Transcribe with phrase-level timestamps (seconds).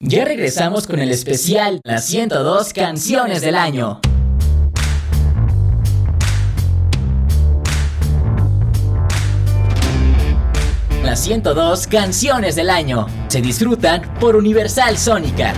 [0.00, 4.00] Ya regresamos con el especial Las 102 canciones del año.
[11.02, 15.52] Las 102 canciones del año se disfrutan por Universal Sónica.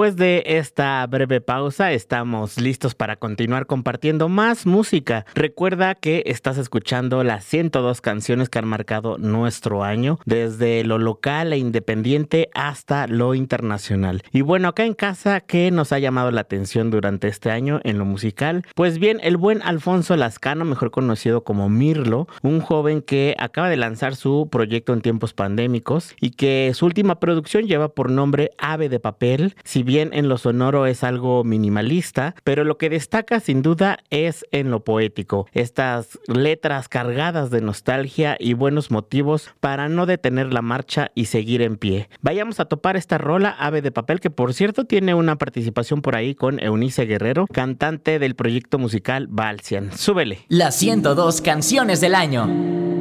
[0.00, 5.26] Después de esta breve pausa, estamos listos para continuar compartiendo más música.
[5.34, 11.52] Recuerda que estás escuchando las 102 canciones que han marcado nuestro año, desde lo local
[11.52, 14.22] e independiente hasta lo internacional.
[14.32, 17.98] Y bueno, acá en casa, ¿qué nos ha llamado la atención durante este año en
[17.98, 18.64] lo musical?
[18.74, 23.76] Pues bien, el buen Alfonso Lascano, mejor conocido como Mirlo, un joven que acaba de
[23.76, 28.88] lanzar su proyecto en tiempos pandémicos y que su última producción lleva por nombre Ave
[28.88, 33.60] de Papel si bien en lo sonoro es algo minimalista, pero lo que destaca sin
[33.60, 40.06] duda es en lo poético, estas letras cargadas de nostalgia y buenos motivos para no
[40.06, 42.08] detener la marcha y seguir en pie.
[42.20, 46.14] Vayamos a topar esta rola Ave de Papel que por cierto tiene una participación por
[46.14, 49.90] ahí con Eunice Guerrero, cantante del proyecto musical Balsian.
[49.90, 50.44] Súbele.
[50.46, 52.99] Las 102 canciones del año.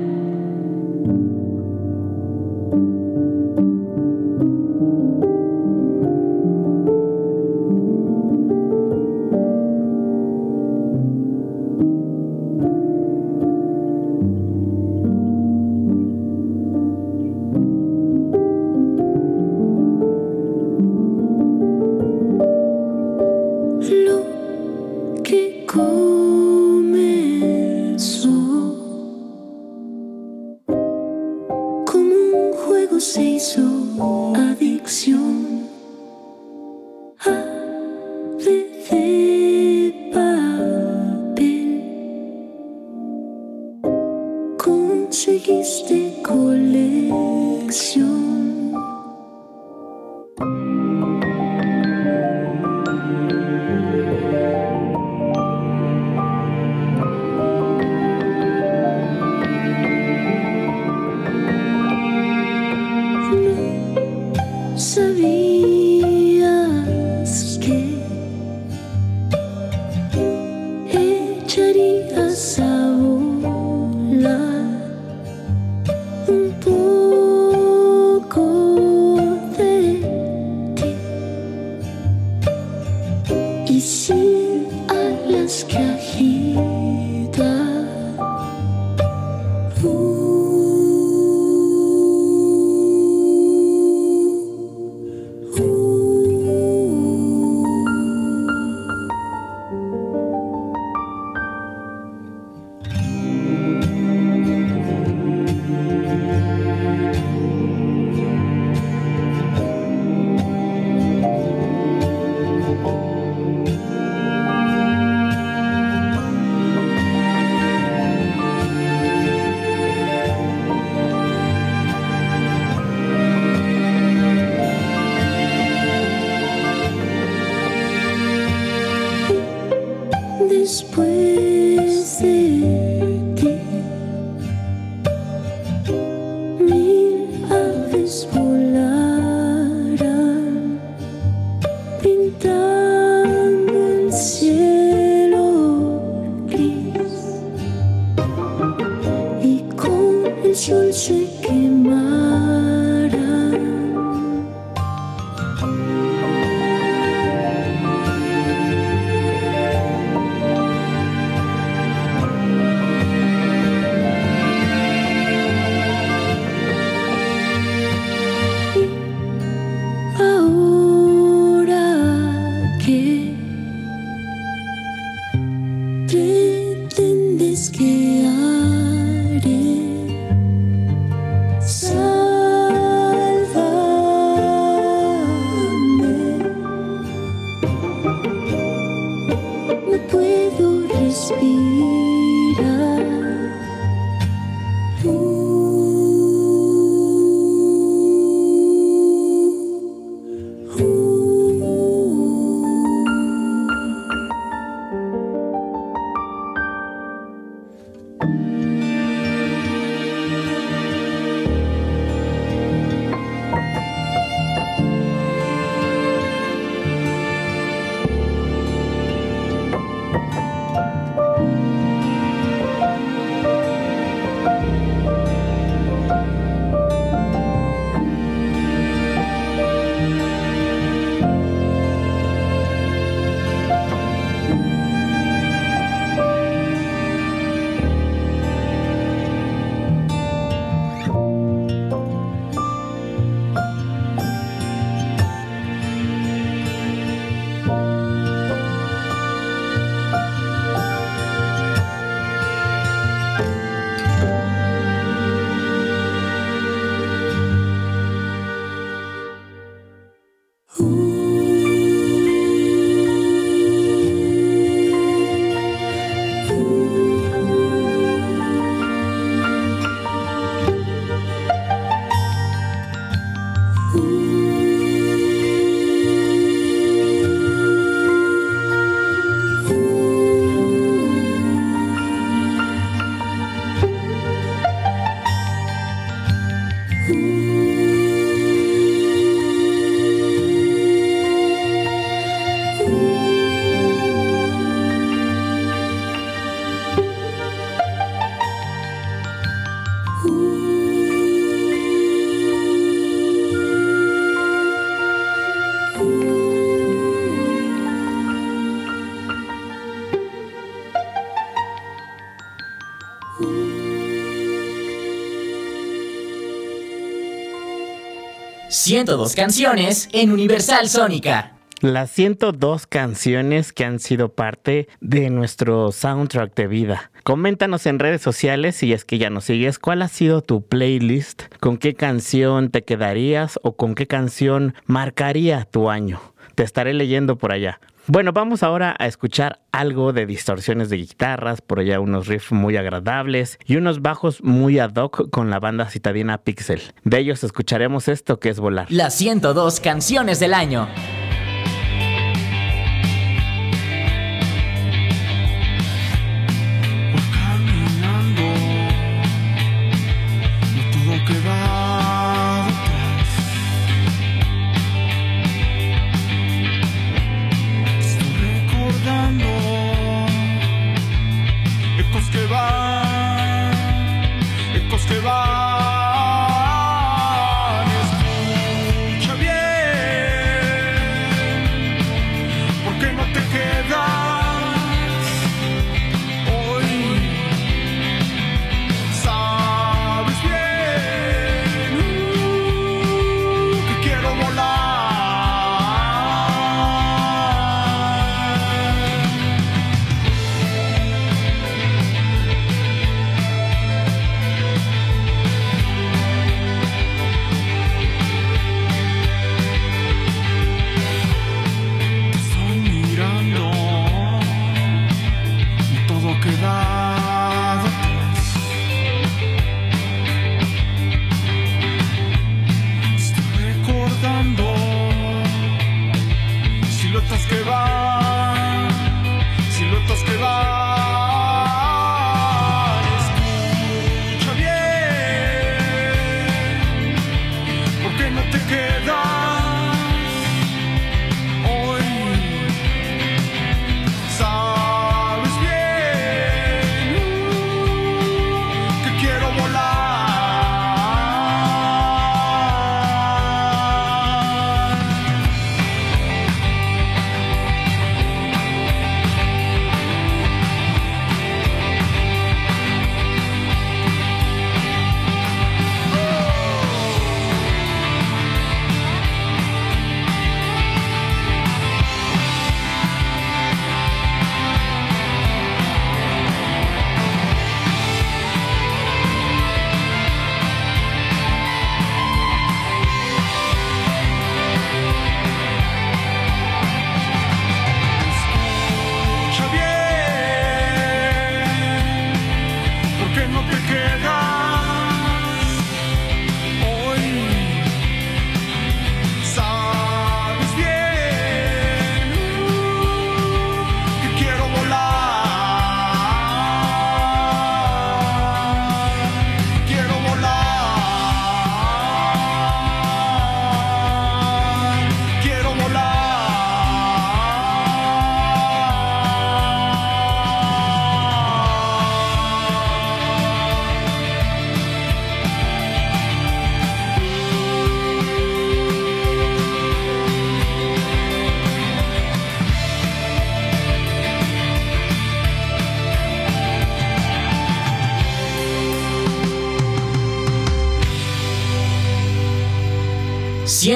[318.70, 321.56] 102 canciones en Universal Sónica.
[321.82, 327.12] Las 102 canciones que han sido parte de nuestro soundtrack de vida.
[327.24, 331.44] Coméntanos en redes sociales si es que ya nos sigues cuál ha sido tu playlist,
[331.60, 336.22] con qué canción te quedarías o con qué canción marcaría tu año.
[336.54, 337.80] Te estaré leyendo por allá.
[338.08, 342.76] Bueno, vamos ahora a escuchar algo de distorsiones de guitarras, por allá unos riffs muy
[342.78, 346.82] agradables y unos bajos muy ad hoc con la banda citadina Pixel.
[347.04, 348.88] De ellos escucharemos esto que es volar.
[348.90, 350.88] Las 102 canciones del año.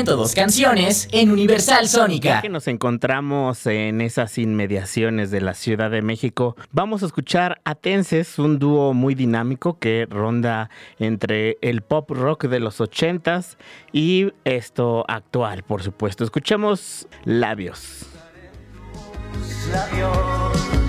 [0.02, 2.42] Dos canciones en Universal Sónica.
[2.42, 6.56] Que nos encontramos en esas inmediaciones de la Ciudad de México.
[6.72, 12.60] Vamos a escuchar Atenses, un dúo muy dinámico que ronda entre el pop rock de
[12.60, 13.58] los ochentas
[13.92, 16.24] y esto actual, por supuesto.
[16.24, 18.08] Escuchemos Labios.
[19.72, 20.83] Labios.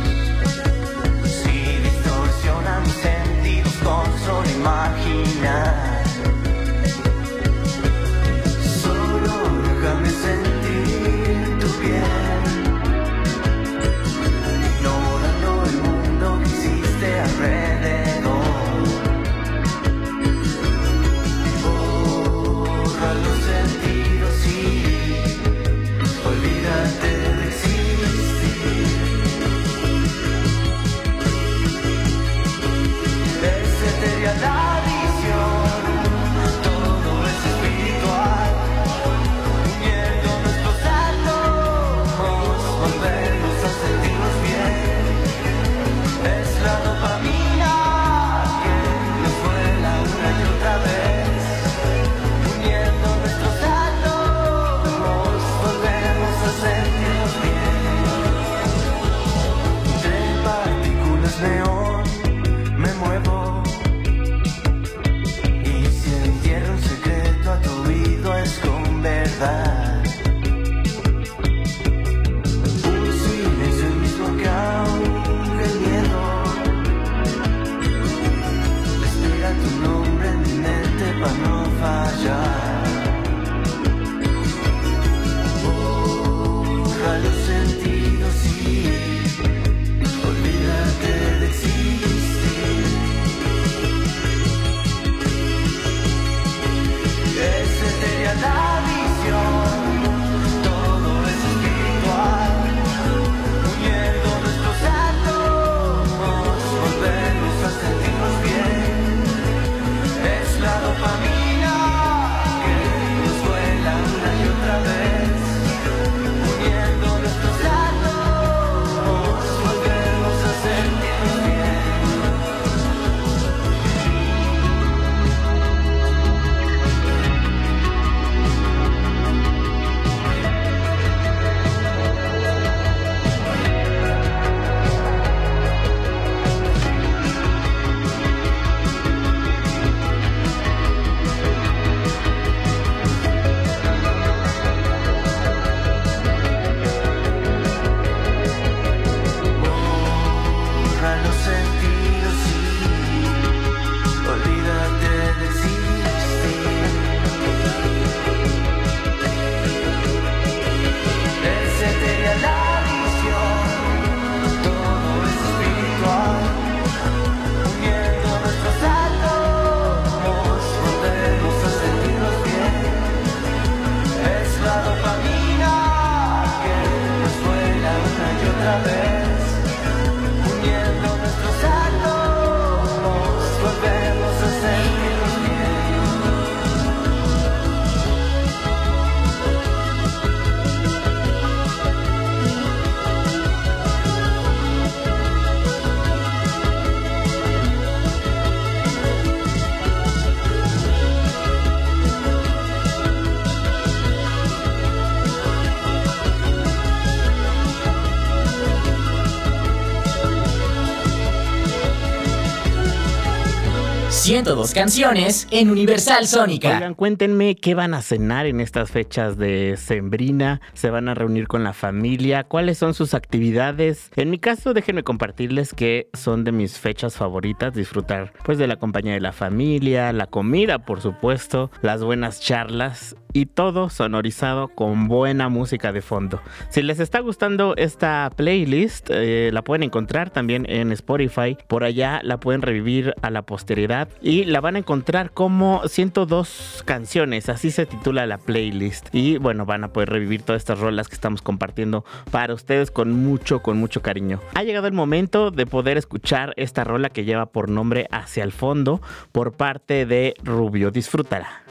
[214.34, 216.92] 102 canciones en Universal Sónica.
[216.96, 220.60] Cuéntenme qué van a cenar en estas fechas de Sembrina.
[220.72, 222.42] ¿Se van a reunir con la familia?
[222.42, 224.10] ¿Cuáles son sus actividades?
[224.16, 227.74] En mi caso, déjenme compartirles que son de mis fechas favoritas.
[227.74, 233.14] Disfrutar pues de la compañía de la familia, la comida, por supuesto, las buenas charlas
[233.34, 236.40] y todo sonorizado con buena música de fondo.
[236.70, 241.58] Si les está gustando esta playlist, eh, la pueden encontrar también en Spotify.
[241.66, 246.82] Por allá la pueden revivir a la posteridad y la van a encontrar como 102
[246.86, 249.08] canciones, así se titula la playlist.
[249.12, 253.12] Y bueno, van a poder revivir todas estas rolas que estamos compartiendo para ustedes con
[253.12, 254.40] mucho, con mucho cariño.
[254.54, 258.52] Ha llegado el momento de poder escuchar esta rola que lleva por nombre Hacia el
[258.52, 260.90] fondo por parte de Rubio.
[260.90, 261.63] Disfrútala.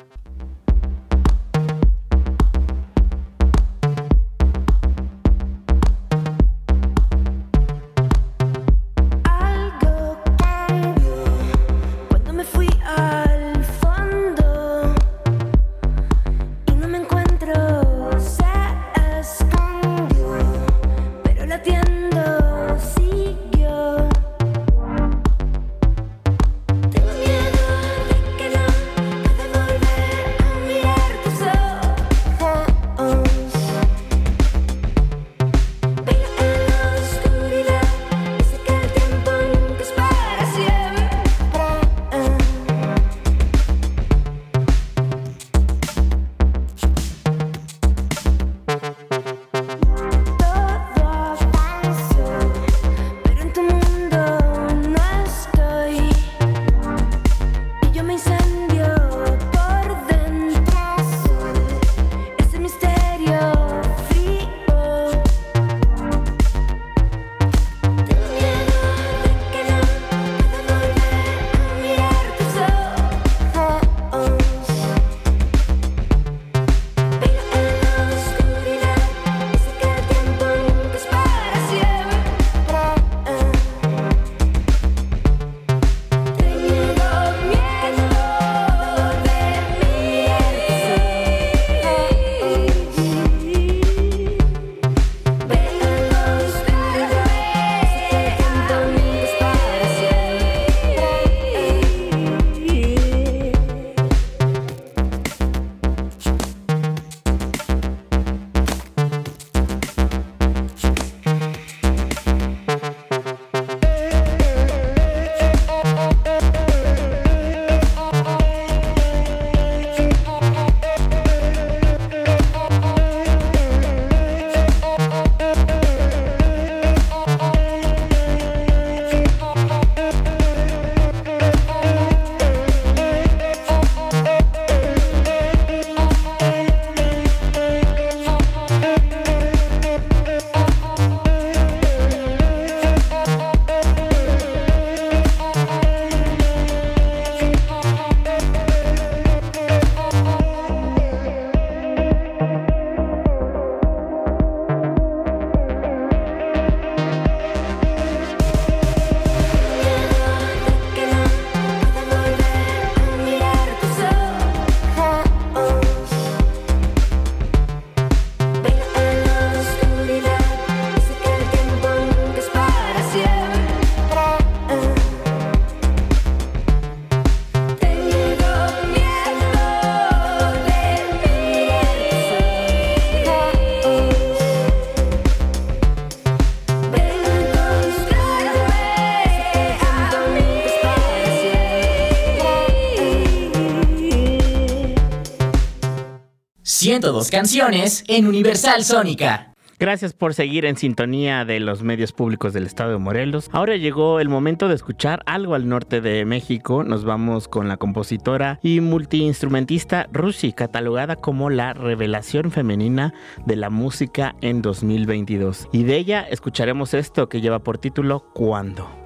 [196.83, 199.53] Dos canciones en Universal Sónica.
[199.79, 203.49] Gracias por seguir en sintonía de los medios públicos del estado de Morelos.
[203.53, 206.83] Ahora llegó el momento de escuchar algo al norte de México.
[206.83, 213.13] Nos vamos con la compositora y multiinstrumentista Rusi, catalogada como la revelación femenina
[213.45, 215.69] de la música en 2022.
[215.71, 219.02] Y de ella escucharemos esto que lleva por título ¿Cuándo?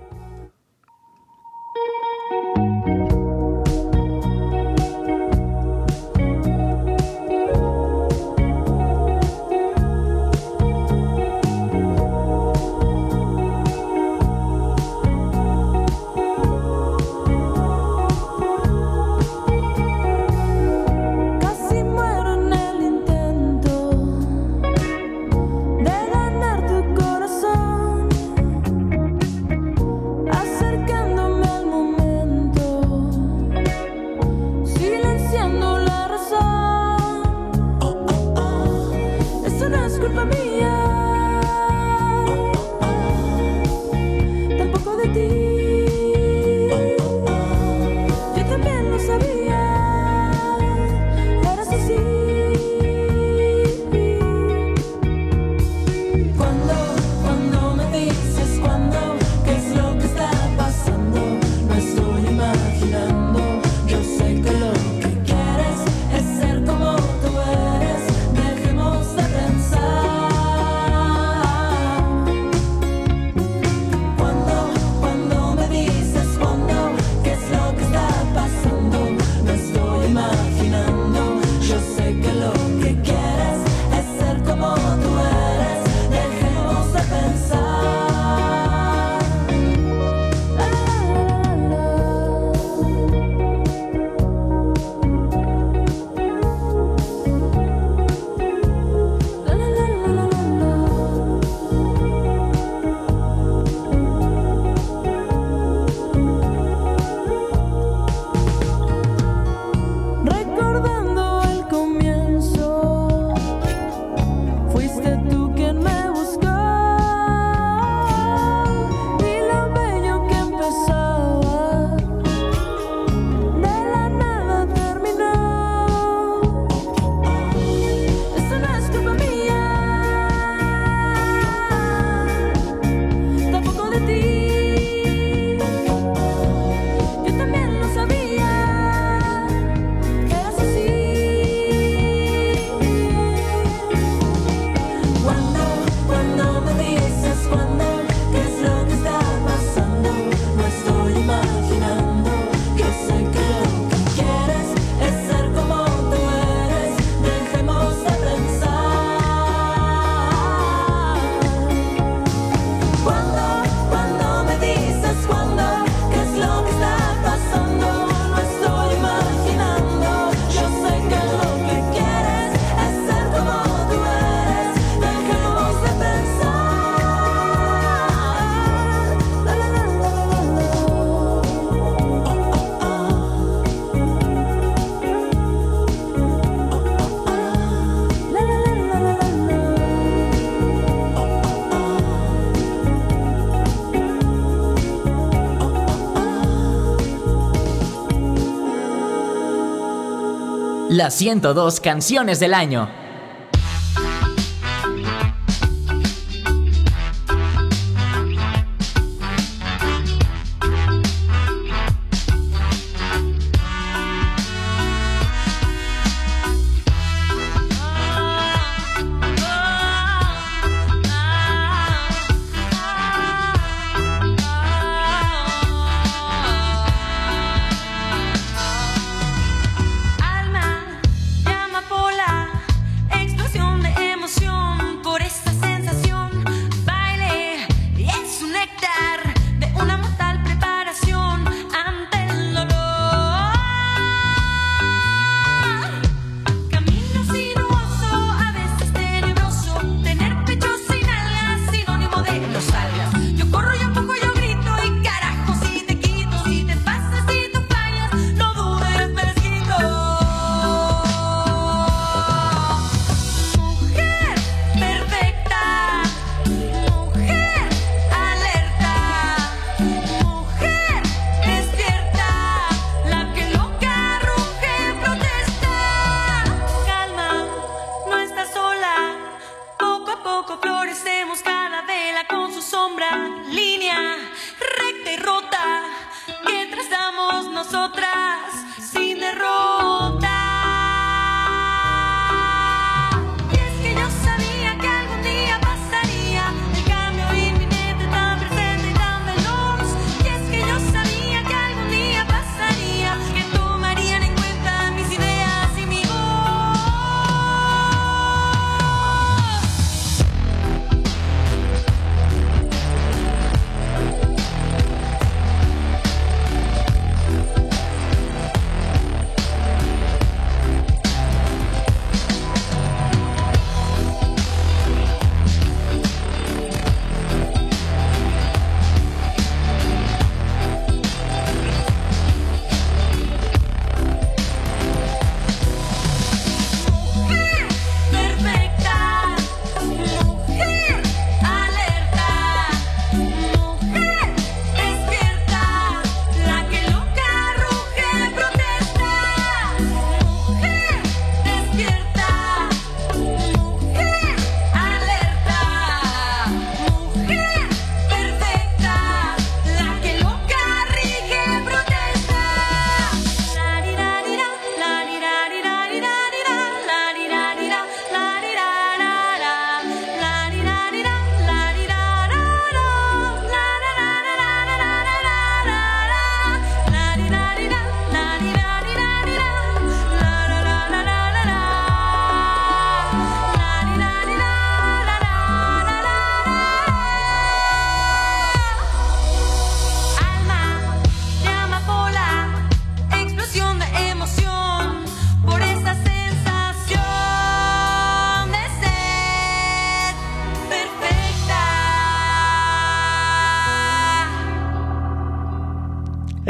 [201.07, 203.06] Las 102 canciones del año.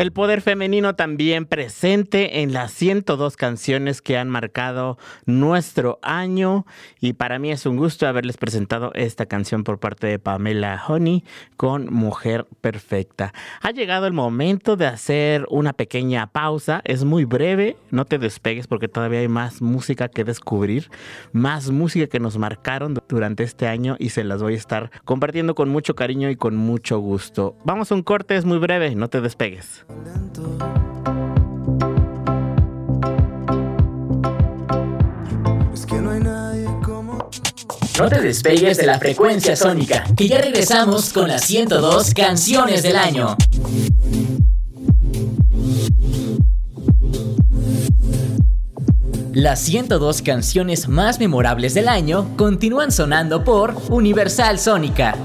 [0.08, 6.66] El poder femenino también presente en las 102 canciones que han marcado nuestro año
[7.02, 11.26] y para mí es un gusto haberles presentado esta canción por parte de Pamela Honey
[11.58, 13.34] con Mujer Perfecta.
[13.62, 18.68] Ha llegado el momento de hacer una pequeña pausa, es muy breve, no te despegues
[18.68, 20.90] porque todavía hay más música que descubrir,
[21.34, 25.54] más música que nos marcaron durante este año y se las voy a estar compartiendo
[25.54, 27.58] con mucho cariño y con mucho gusto.
[27.66, 29.86] Vamos a un corte, es muy breve, no te despegues.
[38.00, 42.96] No te despegues de la frecuencia sónica, que ya regresamos con las 102 canciones del
[42.96, 43.36] año.
[49.34, 55.16] Las 102 canciones más memorables del año continúan sonando por Universal Sónica.